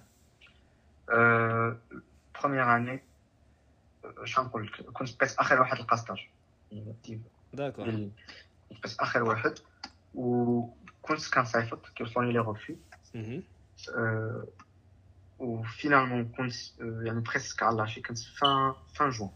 [2.39, 3.04] première année
[4.03, 6.28] اش غنقول لك؟ كنت بقيت آخر واحد لقى stage.
[7.54, 7.86] d'accord.
[8.71, 9.59] بقيت آخر واحد.
[11.06, 12.75] وكنت كنصيفط كيوصلوني les refus.
[13.96, 14.48] أه
[15.39, 19.30] و finalement كنت يعني presque على لاشي كنت fin fin juin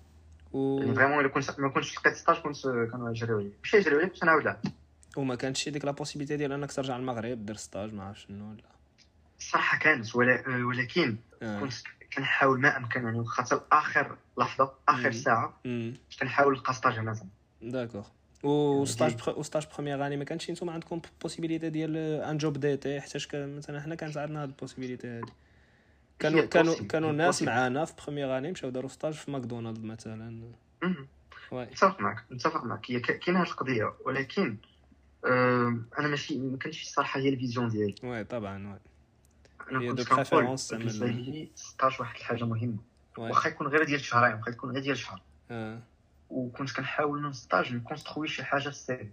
[0.52, 0.80] و...
[0.80, 4.06] يعني vraiment الا كنت ما كنتش لقيت stage كنت كانوا يجريو لي ماشي يجريو لي
[4.06, 4.62] باش نعاود لعب
[5.18, 8.64] وما كانتش ديك la possibilité ديال انك ترجع للمغرب دير stage ما عرفت شنو ولا
[9.40, 11.74] الصراحه كانت ولكن كنت
[12.14, 15.12] كنحاول ما امكن يعني خاطر اخر لحظه اخر مم.
[15.12, 15.62] ساعه
[16.20, 17.28] كنحاول نلقى stage مثلا
[17.62, 18.08] d'accord
[18.44, 19.38] و stage بخ...
[19.38, 23.82] و stage première année ما كانش نتوما عندكم possibilité ديال un job d'été ك- مثلا
[23.82, 25.32] حنا كانت عندنا هاد ال possibilité هادي
[26.20, 26.76] كانوا كانوا.
[26.76, 27.44] كانوا ناس.
[27.44, 30.52] معانا في première année مشاو داروا stage في ماكدونالد مثلا
[31.54, 34.58] نتفق معك نتفق معك هي ك- كاينة هاد القضية ولكن
[35.26, 38.80] أنا ماشي ما كانتش الصراحه هي ال vision ديالي واي طبعا واي
[39.72, 42.78] أنا كنت كنقول بالنسبة لي stage واحد الحاجة مهمه
[43.18, 45.22] واخا يكون غير ديال شهرين واخا يكون غير ديال شهر
[46.30, 49.12] وكنت كنحاول من stage نكونستروي شي حاجة في السيري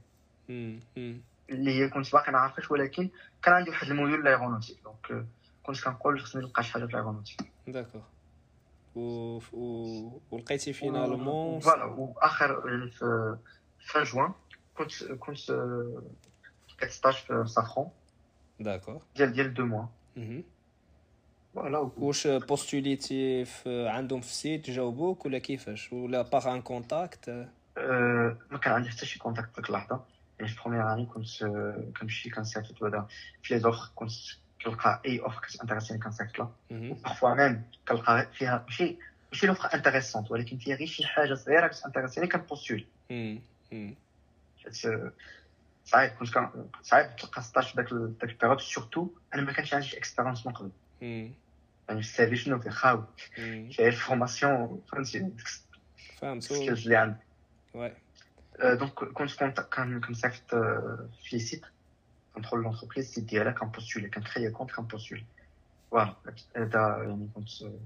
[0.50, 3.10] امم امم اللي هي كنت باقي ما عارفاش ولكن
[3.42, 5.26] كان عندي واحد الميول لايغونوتيك دونك آه،
[5.62, 7.36] كنت كنقول خصني نلقى شي حاجة في لايغونوتيك
[7.68, 8.02] d'accord
[8.94, 13.36] و و ولقيتي finalement voilà واخر يعني في
[13.92, 14.32] fin juin
[14.74, 16.02] كنت كنت آه،
[16.74, 17.90] لقيت stage في سافرون
[18.60, 20.44] d'accord ديال ديال deux mois مهم.
[21.56, 27.28] voilà واش بوستوليتي في عندهم في ال site جاوبوك ولا كيفاش؟ ولا par un contact
[27.78, 30.04] آه، ما كان عندي حتى شي contact ديك اللحظة.
[30.38, 31.44] يعني في première année كنت
[32.00, 33.06] كنمشي كنصيفط بعدا
[33.42, 34.10] في les offres كنت
[34.64, 36.94] كنلقى أي offre كتانتريسيني كنصيفط لها مهم.
[36.94, 38.96] parfois même كنلقى فيها ماشي
[39.32, 42.86] ماشي l'offre intéressante ولكن فيها غير شي حاجة صغيرة كتانتريسيني كنبوستولي
[44.86, 45.12] آه،
[45.84, 46.50] صعيب كنت كن-
[46.82, 50.46] صعيب تلقى stage في داك ال- داك ال période surtout أنا ما كانش عندي expérience
[50.46, 50.70] من قبل.
[51.88, 51.96] مم.
[51.96, 53.06] يعني ال CV شنو فيه خاوي
[53.38, 53.68] مم.
[53.72, 55.40] فيه ال formation فهمتي ديك
[56.18, 57.18] فهمت و- ال skills اللي عندي
[57.74, 57.92] واي
[58.60, 61.62] آه، donc كنت كنت كان كنصيفط آه، في les sites
[62.34, 65.24] كندخل l'entreprise ال site ديالها كنبوستولي كنكري compte كنبوستولي
[65.90, 66.14] voilà
[66.56, 67.78] هذا يعني كنت آه،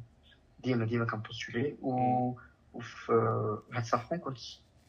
[0.64, 2.32] ديما ديما كنبوستولي و
[2.74, 4.38] وفي آه، هاد سافرون كنت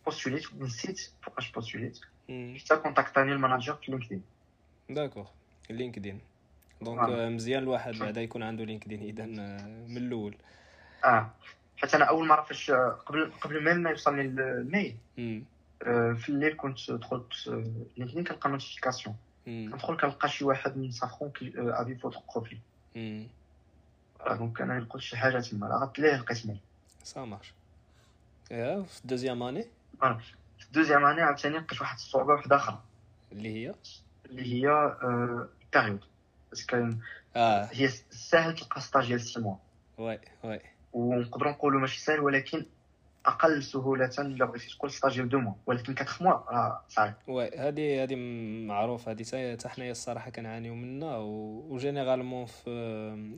[0.06, 2.58] بوستوليت ونسيت فوقاش بوستوليت مم.
[2.65, 4.24] حتى كونتاكتاني ال manager في لينكدين
[4.89, 5.30] d'accord
[5.69, 6.19] لينكدين
[6.82, 7.25] donc voilà.
[7.26, 10.36] آه، مزيان الواحد بعدا يكون عنده لينكدين اذا آه، من الأول.
[11.06, 11.30] آه.
[11.78, 14.95] حتى أنا أول مرة فاش آه، قبل قبل ما ما يوصلني ال mail.
[15.84, 17.63] آه، في الليل كنت دخلت آه،
[17.98, 19.15] لينكدين كنلقى notification.
[19.46, 22.60] كندخل كنلقى شي واحد من سافرون qui a vu ton profil
[24.38, 25.80] donc أنا لقيت شي حاجة تما.
[25.82, 26.60] regarde ليه لقيت mail
[27.04, 27.54] ça marche
[28.52, 29.65] يا في ال deuxième année
[30.60, 32.80] في ال deuxième année عاوتاني لقيت واحد الصعوبة واحدة أخرى.
[33.32, 33.76] اللي هي؟
[34.26, 35.99] اللي هي آه، ال période
[36.51, 36.89] parce que
[37.35, 39.56] آه هي ساهل تلقى stage ديال 6 mois
[39.97, 40.60] ouais ouais
[40.93, 42.65] ونقدروا نقولوا ماشي ساهل ولكن
[43.25, 47.51] أقل سهوله الا بغيتي تقول stage ديال 2 mois ولكن 4 mois راه صعيب واي
[47.57, 48.15] هادي هادي
[48.67, 52.63] معروف هادي تا تا حنايا الصراحه كنعانيو منها و généralement في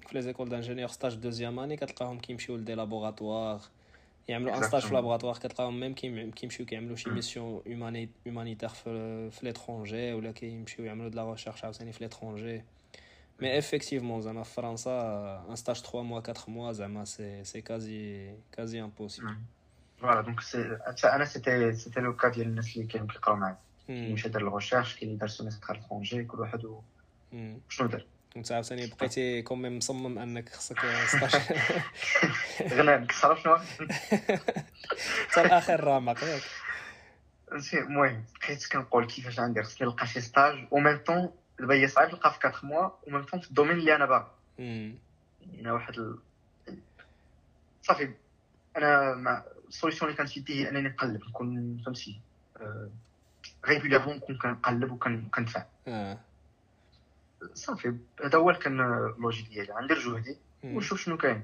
[0.08, 3.62] في les écoles d'ingénieurs stage deuxième année كتلقاهم كيمشيو ل des laboratoires
[4.28, 4.93] يعملوا un stage في.
[4.94, 7.10] laboratoire كتلقاهم même كيم- كيمشيو كيعملوا شي.
[7.10, 7.62] mission
[8.28, 12.63] humanitaire في في l'étranger ولا كيمشيو يعملوا de la recherche عاوتاني في l'étranger
[13.39, 14.91] mais effectivement زعما في فرنسا
[15.50, 19.36] un stage 3 mois 4 mois زعما c'est c'est quasi quasi impossible
[19.98, 23.98] voilà donc si أنا c'était c'était le cas ديال الناس اللي كانوا كيقراو معايا كاين
[23.98, 24.13] اللي مم.
[24.13, 26.82] مشى دار ال recherche كاين اللي دار semestre l'étranger كل واحد و-
[27.32, 27.60] مم.
[27.69, 31.39] شنو دار وانت عاوتاني بقيتي quand même مصمم انك خصك 16
[32.74, 36.41] غنى كسر شنو حتى الآخر رامق ياك
[37.52, 41.88] فهمتي المهم بقيت كنقول كيفاش غندير خصني نلقى شي stage en même temps دابا هي
[41.88, 44.28] صعيب تلقى في 4 موا أو ميم طون في ال domaine اللي أنا باغي.
[45.54, 46.20] يعني واحد ال...
[47.82, 48.13] صافي
[48.78, 52.20] أنا مع ال solution اللي كانت في يدي هي أنني نقلب نكون فهمتي
[53.66, 56.20] régulièrement نكون كنقلب وكندفع آه
[57.54, 60.38] صافي هذا هو كان ال logique ديالي غندير جهدي.
[60.63, 61.44] ونشوف شنو كاين.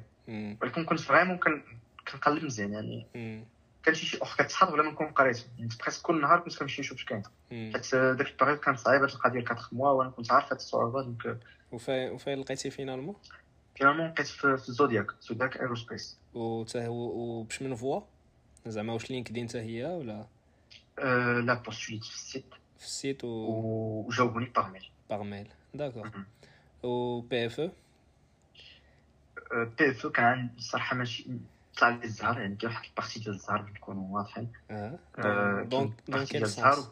[0.61, 1.63] ولكن كنت vraiment كن...
[2.11, 3.43] كنقلب مزيان يعني مم.
[3.89, 5.45] كان شي offres كتسحب بلا ما نكون قريت.
[5.57, 7.23] يعني presque كل نهار كنت كنمشي نشوف كاين.
[7.51, 11.01] حيت داك ال période كان صعيب هاد القضية 4 mois وأنا كنت عارف هاد الصعوبة
[11.01, 11.39] donc
[11.71, 13.15] وفين وفين لقيتي finalement
[13.75, 18.01] finalement لقيت في, في ال Zodiac Zodiac Aerospace وتا هو وباش même voie؟
[18.65, 20.27] زعما واش LinkedIn حتى هي ولا؟
[20.99, 22.45] أه لا بوستوليت في ال site.
[22.77, 23.27] في ال site و
[24.07, 26.25] وجاوبوني par mail par mail d'accord مهم.
[26.83, 27.69] و PFE
[29.79, 31.25] PFE كان عندي الصراحه ماشي
[31.79, 34.99] طلع لي الزهر يعني كاين واحد ال partie ديال الزهر نكونوا واضحين أه.
[35.17, 36.73] أه، دونك كاين دون بارتي كيل ديال الزهر.
[36.73, 36.89] sens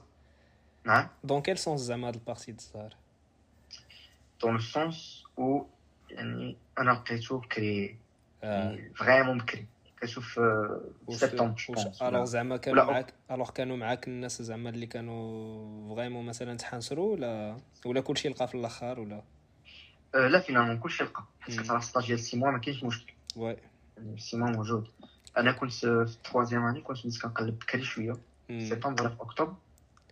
[0.86, 2.96] نعم dans quel sens زعما هاد ال partie د الزهر؟
[4.42, 5.62] dans le sens و
[6.10, 7.98] يعني أنا لقيتو بكري
[8.44, 8.64] أه.
[8.64, 9.66] يعني vraiment بكري
[10.02, 11.56] كتشوف آه، سبتمبر
[12.02, 17.58] alors زعما كانوا معاك alors كانوا معاك الناس زعما اللي كانوا vraiment مثلا تحانسروا ولا
[17.86, 19.24] ولا كلشي لقى في الآخر ولا؟
[20.16, 21.60] آه، لا finalement كلشي لقى حيت.
[21.60, 23.14] كتعرف stage ديال six mois ما كاينش مشكل.
[23.36, 23.58] oui
[23.98, 24.88] يعني six mois موجود
[25.38, 28.14] أنا كنت في ال troisième année كنت بديت كنقلب بكري شوية
[28.48, 28.60] في مم.
[28.60, 29.56] سبتمبر ولا في اكتوبر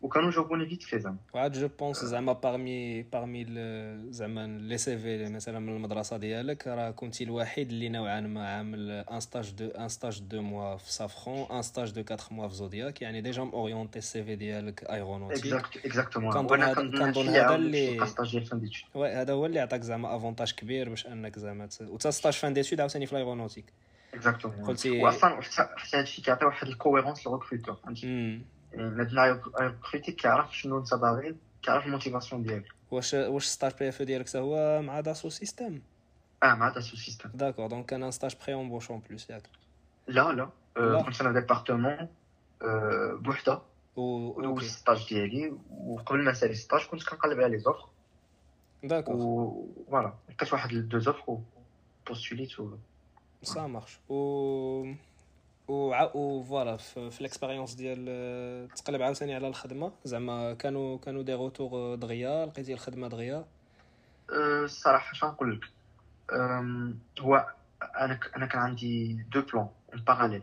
[0.06, 5.30] وكانوا جاوبوني vite في زعما وعاد je pense زعما parmi parmi ال- زعما les CV
[5.30, 9.90] مثلا من المدرسة ديالك راه كنتي الوحيد اللي نوعا ما عامل un stage de un
[9.90, 13.51] stage deux mois في Safran un stage de 4 mois في Zodiac يعني déjà م
[13.51, 17.60] orienté ال CV ديالك aéronautique exact exactement كنظن وأنا هذا- كنظن كنظن هادشي هذا عاود
[17.60, 21.08] اللي- نلقى stage ديال fin d'études oui هذا هو اللي عطاك زعما avantage كبير باش
[21.08, 21.82] انك زعما ت...
[21.82, 23.66] وتا stage fin d'études عاوتاني في ال aéronautique
[24.14, 27.78] اكزاكتومون قلتي- واصلا حتى حتى هادشي كيعطي واحد الكويرونس للريكروتور
[28.76, 33.74] فهمتي امم يعني مادنا ريكروتي كيعرف شنو انت باغي كيعرف الموتيفاسيون ديالك واش واش ستاج
[33.80, 35.82] بي اف ديالك حتى هو مع داسو سيستيم
[36.44, 39.44] آه مع داسو سيستم داكور دونك كان ان ستاج بري اون اون بلوس ياك
[40.08, 40.50] لا لا لا.
[40.78, 42.08] آه، كنت أنا ديبارتمون
[42.62, 43.62] آه، بوحده
[43.96, 47.90] و دوزت أوكي الستاج ديالي وقبل ما نسالي الستاج كنت كنقلب على لي زوفر
[48.84, 51.38] داكور و فوالا لقيت واحد دو زوفر
[52.08, 52.78] وبوستوليت و
[53.44, 54.94] ça marche و
[55.68, 59.92] و و voilà في, ال expérience ديال آه، تقلب عاوتاني على الخدمة.
[60.04, 63.46] زعما كانوا كانوا des retours دغيا لقيتي الخدمة دغيا.
[64.32, 65.64] أه، الصراحه شنو نقول لك؟
[67.20, 67.48] هو
[67.98, 70.42] أنا أنا كان عندي deux plans en parallèle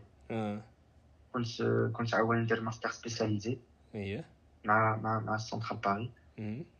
[1.32, 3.58] كنت كنت ناوي ندير master spécialisé
[3.94, 4.24] إيه.
[4.64, 6.10] مع مع مع ال Centrale Paris.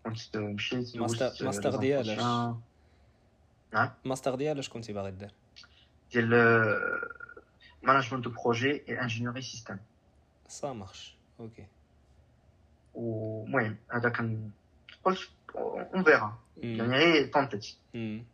[0.05, 2.61] كنت مشيت master- master ديالاش؟ entretiens
[4.05, 5.33] master ديالاش كنتي باغي دير؟
[6.13, 6.31] ديال
[7.83, 9.77] management de projet et ingénierie système
[10.49, 11.67] ça marche OK
[12.95, 14.51] ومهم هذا كان
[15.05, 16.77] قلت on verra مم.
[16.77, 18.25] يعني غير طونتيت مم.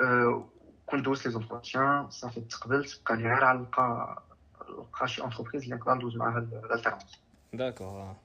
[0.00, 0.44] أه،
[0.86, 4.22] كنت دوزت les entretiens صافي تقبلت بقى لي غير على نلقى
[4.70, 7.20] نلقى شي entreprise اللي نقدر ندوز معاها ال alternance
[7.52, 8.16] d'accord آه.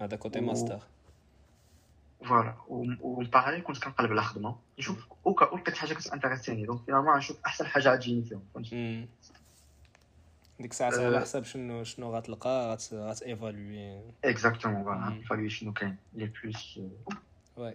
[0.00, 0.80] هذا côté و- master
[2.28, 6.66] voilà و en parallèle كنت كنقلب على خدمه نشوف au cas où لقيت حاجة كتانتيريسيني
[6.66, 9.08] donc finalement نشوف أحسن حاجة غتجيني فيهم فهمتي.
[10.60, 11.06] ديك الساعة أه.
[11.06, 15.22] على حساب شنو شنو غتلقى غت غت évaluer exactement voilà مم.
[15.22, 16.80] évaluer شنو كاين les plus
[17.56, 17.74] oui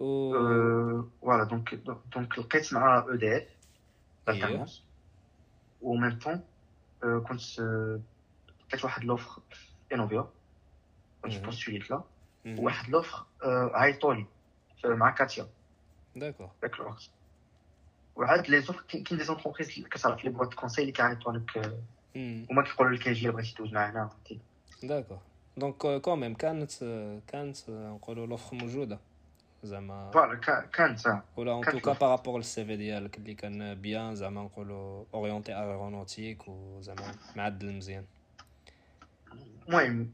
[0.00, 0.32] و
[1.20, 1.74] voilà donc
[2.14, 3.42] donc لقيت مع EDF.
[4.28, 4.82] ال alternance
[5.80, 6.44] و ميم طون
[7.28, 7.60] كنت
[8.68, 10.28] لقيت واحد l'offre في Inovia
[11.24, 11.44] كنت.
[11.44, 11.92] بوستوليت
[12.44, 12.58] مم.
[12.58, 13.26] واحد l'offre
[13.74, 14.26] عيطولي
[14.84, 15.55] مع CATIA
[16.16, 16.50] d'accord
[16.80, 17.10] الوقت
[18.16, 21.80] وعاد les offres كاين des entreprises كتعرف les boîtes conseil اللي كيعيطوا لك.
[22.50, 24.10] هما كيقولوا لك أجي بغيتي دوز معنا
[24.82, 25.18] d'accord
[25.56, 26.72] donc quand même كانت
[27.26, 28.98] كانت نقولوا l'offre موجوده
[29.64, 31.22] زعما voilà كا- كانت.
[31.36, 31.92] ولا en tout cas.
[31.92, 38.04] par rapport لل CV ديالك اللي كان bien زعما نقولوا orienté aéronautique وزعما معدل مزيان
[39.68, 40.12] المهم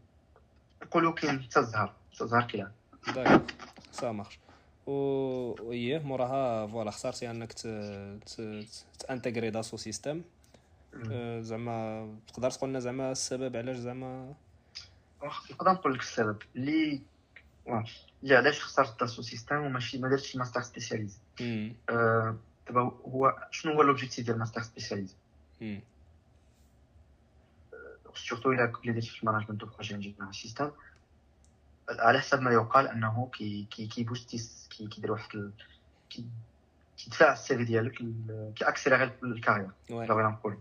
[0.83, 2.73] نقولوا كاين حتى الزهر حتى الزهر كيلعب
[3.15, 3.43] d'accord
[3.93, 4.39] ça marche
[4.87, 7.53] و إيه موراها voilà اخترتي أنك.
[8.99, 10.25] ت intégrer Dassault Systèmes
[11.11, 14.35] أه، زعما تقدر تقول لنا زعما السبب علاش زعما
[15.23, 17.01] واخا نقدر نقول لك السبب اللي
[18.23, 21.73] اللي علاش اخترت Dassault Systèmes وماشي ما درتش master spécialisé مم.
[21.91, 25.15] آه، دابا هو شنو هو l'objectif ديال master spécialisé
[25.61, 25.81] مم.
[28.15, 30.71] surtout إلى كنت درتي في ال management de projet ingénieur système
[31.89, 34.39] على حسب ما يقال أنه كي كي كي booster
[34.71, 35.53] كي كيدير واحد ال...
[36.11, 36.25] كي
[36.97, 37.95] كيدفع ال CV ديالك
[38.57, 40.59] كي accélérer ال carrière بغينا نقول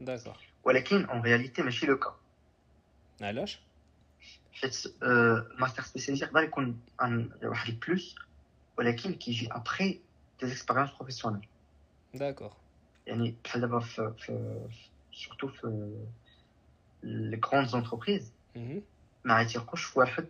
[0.00, 2.16] d'accord ولكن en réalité ماشي le cas
[3.20, 3.60] علاش؟
[4.52, 6.80] حيت ال master spécialisé يقدر يكون
[7.42, 8.16] واحد ال plus
[8.78, 10.00] ولكن كيجي après
[10.42, 11.48] des expériences professionnelles
[12.14, 12.52] d'accord
[13.06, 14.60] يعني بحال دابا في في
[15.12, 15.96] surtout في
[17.02, 18.32] les grandes entreprises
[19.24, 20.26] ما غيتيقوش في واحد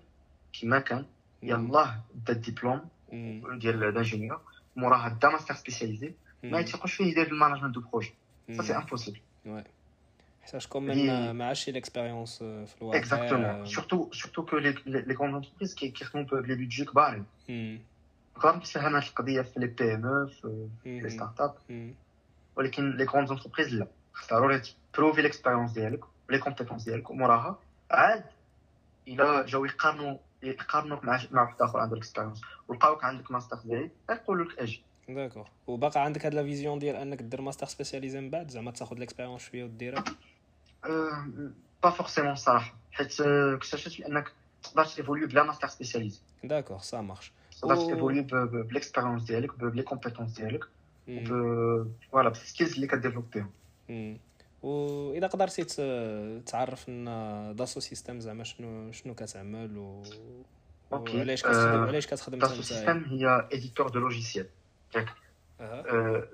[0.60, 1.04] كيما كان
[1.42, 2.88] يلاه دا الدبلوم
[3.60, 4.40] ديال d'ingénieur
[4.76, 6.12] موراها دا master spécialisé
[6.44, 8.14] ما يتيقوش فيه يدير ال management de projet.
[8.52, 9.20] ça c'est impossible
[10.42, 14.72] حيتاش كومين ما عندش l'expérience في الواقع exactement surtout surtout que les
[15.14, 17.22] grandes entreprises كيخدموا ب les budgets كبار
[18.36, 20.26] نقدر نفهم هاد القضية في les PME
[20.82, 21.54] في les start-up
[22.56, 23.86] ولكن les grandes entreprises لا
[24.30, 27.58] ضروري ت prouver l'expérience ديالك les compétences ديالك وموراها
[27.90, 28.24] عاد
[29.08, 30.16] الا جاو يقارنوا
[30.50, 34.82] يقارنوك مع مع واحد آخر عنده ال expérience ولقاوك عندك ماستر ديالي يقولوا لك أجي.
[35.08, 38.96] داكوغ وباقا عندك هاد la vision ديال أنك دير mastère spécialisé من بعد؟ زعما تاخذ
[38.96, 40.04] l'expérience شوية وديرها؟
[41.82, 44.32] pas forcément الصراحه حيت اكتشفت بانك
[44.62, 49.58] تقدر ت évoluer بلا mastère spécialisé d'accord ça marche تقدر ت évoluer بال expérience ديالك
[49.58, 50.64] ب les compétences ديالك
[52.10, 53.50] voilà بال skills اللي ك développer هم.
[54.66, 55.64] وإذا قدرتي
[56.42, 60.02] تعرف لنا Dassault Systèmes زعما شنو شنو كتعمل و
[60.92, 64.46] OK علاش كتخدم علاش كتخدم Dassault Systèmes هي éditeur de logiciels
[64.96, 65.08] ياك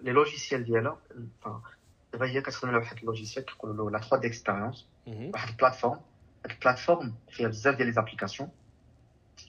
[0.03, 0.99] les logiciels ديالها
[2.13, 5.53] دابا هي كتخدم على واحد ال logiciel كيقولوا له لا 3 دي اكسبيريونس واحد ال
[5.53, 6.01] plateforme
[6.45, 8.49] هاد ال plateforme فيها بزاف ديال les applications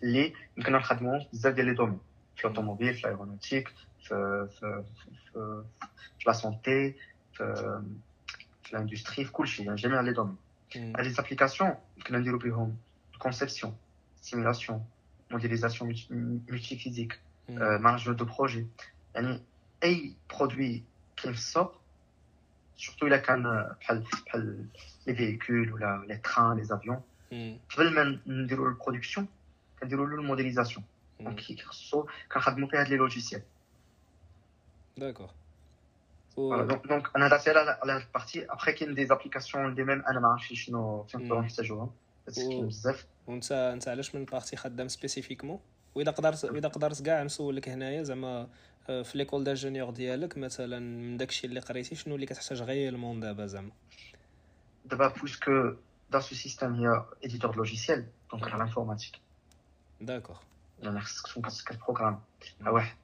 [0.04, 2.00] اللي يمكن نخدموهم بزاف ديال les domaines
[2.36, 3.68] في ال automobile في ال aéronautique
[4.04, 4.84] في في
[5.32, 5.63] في
[6.19, 6.96] في la santé
[7.34, 7.84] في
[8.74, 10.38] في l'industrie في كل شيء يعني جميع les domaines
[10.76, 12.78] هاد les applications يمكن نديرو بهم
[13.20, 13.76] conception
[14.22, 14.86] simulation
[15.32, 15.96] modélisation
[16.50, 18.68] multiphysique management de projet
[19.16, 19.42] يعني
[19.84, 20.84] أي produit
[21.18, 21.76] كاين في السوق
[22.78, 23.44] surtout الا كان
[23.82, 24.66] بحال بحال
[25.08, 27.02] les véhicules ولا les trains les avions
[27.76, 29.28] قبل ما نديرو ال production
[29.80, 30.86] كنديرو له ال modélisation
[31.20, 33.42] donc خصو كنخدمو فيه هاد les logiciels
[36.38, 40.04] d'accord donc أنا درت على على هاد ال partie après كاين des applications اللي même
[40.06, 41.91] أنا ما عرفتش شنو فين نقدروا نحتاجوهم
[42.28, 45.60] بس كاين بزاف وانت انت علاش من partie خدام spécifiquement
[45.96, 48.48] واذا قدرت واذا قدرت كاع نسولك هنايا زعما
[48.88, 53.72] في l'école d'ingénieurs ديالك مثلا من داكشي اللي قريتي شنو اللي كتحتاج réellement دابا زعما
[54.86, 55.74] دابا puisque
[56.12, 59.20] Dassault Systèmes هي éditeur de logiciels donc على ال informatique
[60.02, 60.38] d'accord
[60.80, 62.20] يعني خصك تكون كت programmer
[62.67, 62.96] واحد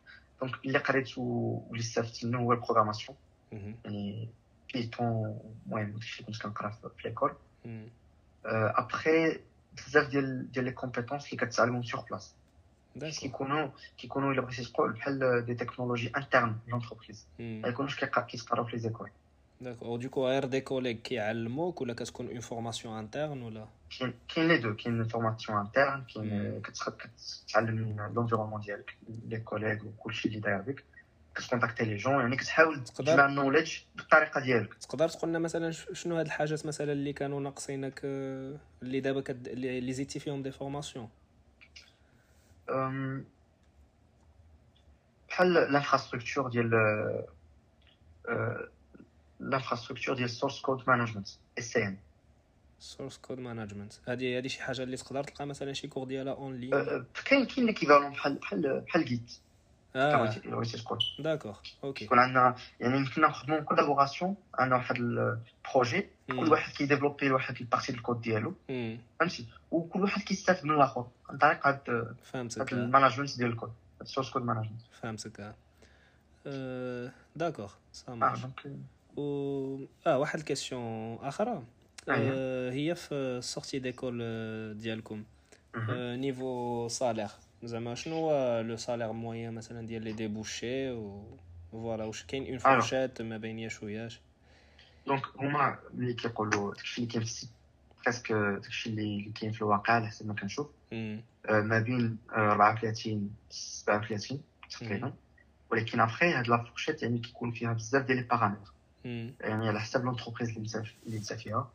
[0.41, 3.17] donc اللي قريت واللي استفدت منه هو ال programmation
[3.85, 4.29] يعني
[4.73, 7.33] Python المهم داكشي اللي كنت كنقرا في l'école
[8.45, 9.39] après
[9.87, 12.35] بزاف ديال ديال les compétences اللي كتعلمهم sur place
[13.19, 18.77] كيكونوا كيكونوا الا بغيتي تقول بحال des technologies internes l'entreprise ما يكونوش كيتقراو في les
[18.77, 19.09] écoles
[19.61, 23.67] d'accord du coup غير des collègues كيعلموك ولا كتكون une formation interne ولا
[24.35, 26.61] كاين les deux كاين formation interne كاين
[27.47, 30.83] كتعلم من l'environnement ديالك les collègues وكلشي اللي داير بك
[31.35, 35.71] كت contacter les gens يعني كتحاول تجمع ال knowledge بالطريقة ديالك تقدر تقول لنا مثلا
[35.71, 39.47] شنو هاد الحاجات مثلا اللي كانوا ناقصينك اللي دابا كد...
[39.47, 41.09] اللي زيدتي فيهم des formations
[45.29, 46.71] بحال l'infrastructure ديال
[49.39, 51.27] l'infrastructure ديال source code management
[51.59, 51.97] SM
[52.79, 56.55] سورس كود مانجمنت هذه هذه شي حاجة اللي تقدر تلقى مثلا شي cours ديالها en
[56.55, 56.71] ligne
[57.25, 59.31] كاين كاين l'équivalent بحال بحال بحال Git
[59.95, 60.35] آه.
[61.19, 66.83] d'accord OK يكون عندنا يعني يمكن نخدموا collaboration عندنا واحد ال projet كل واحد كي
[66.83, 68.53] développer واحد ال partie ال code ديالو.
[69.19, 71.07] فهمتي؟ وكل واحد كيستافد من الآخر.
[71.29, 72.73] عن طريق هاد فهمتك.
[72.73, 75.55] ال management ديال ال code ال source code management فهمتك.
[77.35, 78.39] d'accord ça marche
[79.17, 81.63] و آه واحد ال question أخرى
[82.09, 84.17] آه هي في ال sortie d'école
[84.77, 85.23] ديالكم.
[85.75, 87.29] آه niveau salaire.
[87.63, 91.23] زعما شنو هو le salaire moyen مثلا ديال les débouchés و
[91.71, 94.19] voilà واش كاين une fourchette ما بين ياش وياش
[95.07, 97.47] donc هما ملي كيقولوا داكشي اللي كاين في
[98.05, 100.67] presque داكشي اللي كاين في الواقع على حسب ما كنشوف.
[101.49, 105.13] ما بين 34 37 تقريبا.
[105.71, 108.71] ولكن افخي هاد la fourchette يعني كيكون فيها بزاف ديال les paramètres
[109.05, 110.49] يعني على حسب l'entreprise
[111.05, 111.69] اللي انت فيها.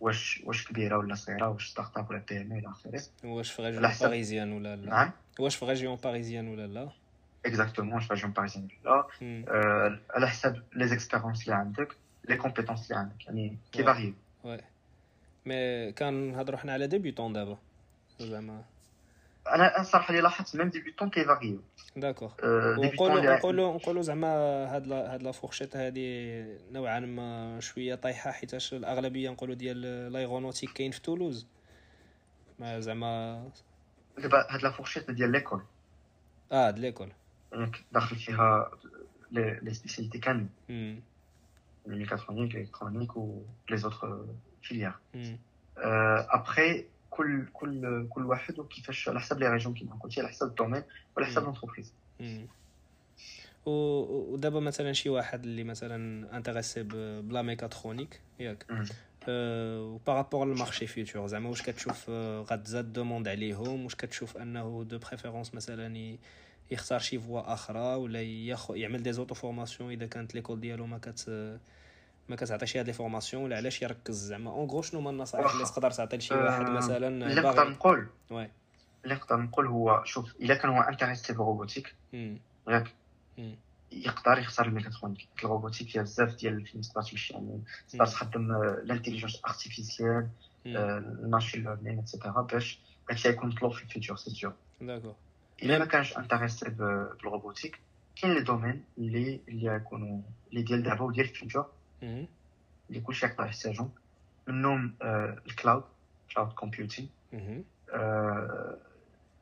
[0.00, 3.02] واش واش كبيرة ولا صغيرة واش start-up ولا PME إلى آخره.
[3.24, 5.10] واش في région parisienne ولا لا؟ نعم.
[5.38, 6.88] واش في région parisienne ولا لا؟
[7.46, 10.00] exactement واش في ريجيون باريزيان ولا لا.
[10.10, 11.96] على حسب les expériences اللي عندك
[12.28, 13.26] les compétences اللي عندك.
[13.26, 14.14] يعني كي varier و
[14.44, 14.58] oui
[15.46, 17.58] mais كنهضروا حنا على débutant دابا.
[18.18, 18.62] زعما.
[19.48, 20.70] أنا الصراحه اللي لاحظت même
[21.96, 24.26] d'accord آه، débutant ونقولوا اللي- نقولوا نقولوا زعما
[24.76, 30.90] هاد هاد la fourchette هادي نوعا ما شوية طايحة حيتاش الأغلبية نقولوا ديال l'aéronautique كاين
[30.90, 31.46] في تولوز.
[32.58, 33.44] mais زعما
[34.18, 35.62] دابا هاد لا فورشيت ديال l'école
[36.52, 37.12] آه د l'école
[37.92, 38.70] داخل فيها
[39.32, 40.50] les les spécialités كاملين.
[40.68, 41.00] مم.
[41.86, 44.26] ال mécatronique électronique و les autres
[44.62, 44.92] filières.
[45.76, 46.84] ابخي
[47.16, 50.82] كل كل كل واحد وكيفاش على حسب les régions كيما قلتي على حسب ال domaine
[51.16, 51.42] وعلى حسب.
[51.42, 51.92] l'entreprise
[53.66, 58.66] ودابا مثلا شي واحد اللي مثلا intéressé ب la mécatronique ياك.
[59.28, 64.36] و par rapport لل marché futur زعما واش كتشوف آه، غتزاد demande عليهم واش كتشوف
[64.36, 66.16] انه de préférence مثلا
[66.70, 68.22] يختار شي voie أخرى ولا
[68.70, 71.30] يعمل des auto-formations إذا كانت l'école ديالو ما كت
[72.28, 75.64] ما كتعطيش هاد les formations ولا علاش يركز زعما en gros شنو هما النصائح اللي.
[75.64, 78.50] تقدر تعطي لشي واحد مثلا اللي نقدر نقول واي
[79.04, 81.94] اللي نقدر نقول هو شوف إلا كان هو intéressé بال robotique.
[82.68, 82.94] ياك.
[83.92, 88.52] يقدر يختار ال mécatronique ال robotique فيها بزاف ديال فين تقدر تمشي يعني تقدر تخدم
[88.52, 90.28] ال intelligence artificielle.
[90.66, 92.78] ال machine learning et cetera باش
[93.10, 95.14] هادشي يكون مطلوب في ال future c'est sûr d'accord
[95.62, 97.78] إلا ما كانش intéressé بال robotique
[98.16, 100.20] كاين les domaines اللي اللي يكونوا
[100.50, 101.66] اللي ديال دابا وديال ال future
[102.02, 102.26] مم.
[102.90, 103.90] اللي كلشي يقدر يحتاجهم
[104.46, 105.84] منهم آه، ال cloud
[106.34, 107.62] cloud computing مم.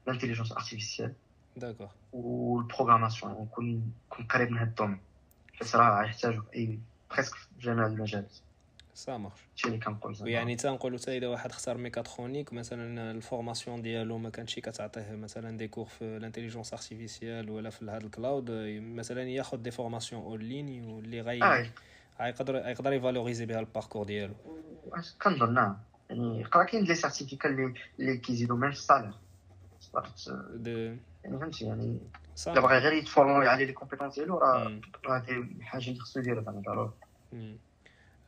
[0.09, 1.13] ال intelligence artificielle
[1.57, 4.99] d'accord وال programmation يعني نكون نكون قريب من هاد ال domaine
[5.55, 6.79] حيت راه يحتاجوا في أي
[7.11, 8.33] presque في جميع المجالات
[8.95, 10.31] ça marche هادشي اللي كنقول زعما.
[10.31, 15.57] ويعني تنقولوا حتى اذا واحد اختار mécatronique مثلا ال formation ديالو ما كانتش كتعطيه مثلا
[15.57, 20.23] des cours في ال intelligence artificielle ولا في هذا ال cloud مثلا ياخذ des formations
[20.23, 21.67] en ligne واللي غي آه
[22.21, 24.35] غيقدر يقدر ي valoriser بها ال parcours ديالو.
[25.23, 25.77] كنظن نعم.
[26.11, 29.13] يعني قرا كاين des certificats اللي اللي كيزيدوا même في ال salaire
[31.25, 31.99] يعني فهمتي يعني
[32.47, 34.81] إلا بغى غير يت former على les compétences ديالو راه.
[35.07, 35.25] راه
[35.61, 36.91] حاجة اللي خصو يديرها زعما ضروري.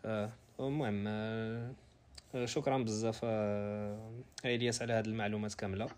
[0.05, 0.31] آه،
[0.61, 1.73] المهم آه،
[2.35, 3.21] آه، شكرا بزاف
[4.45, 5.89] إلياس على هذه المعلومات كاملة.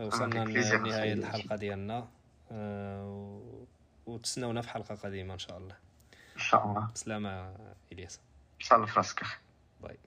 [0.00, 1.12] وصلنا لنهاية.
[1.12, 2.08] الحلقة ديالنا.
[4.06, 5.74] وتسناونا في حلقة قادمة إن شاء الله.
[6.52, 6.90] شاء الله.
[6.94, 7.54] بسلامه
[7.92, 8.20] إلياس.
[8.60, 9.22] إن شاء الله في راسك
[9.80, 9.98] باي.